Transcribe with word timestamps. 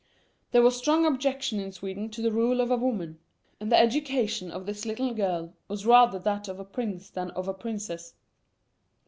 There 0.51 0.63
was 0.63 0.75
strong 0.75 1.05
objection 1.05 1.59
in 1.59 1.71
Sweden 1.71 2.09
to 2.09 2.23
the 2.23 2.31
rule 2.31 2.59
of 2.59 2.71
a 2.71 2.75
woman; 2.75 3.19
and 3.59 3.71
the 3.71 3.77
education 3.79 4.49
of 4.49 4.65
this 4.65 4.83
little 4.83 5.13
girl 5.13 5.53
was 5.67 5.85
rather 5.85 6.17
that 6.17 6.47
of 6.47 6.59
a 6.59 6.65
prince 6.65 7.11
than 7.11 7.29
of 7.29 7.47
a 7.47 7.53
princess. 7.53 8.15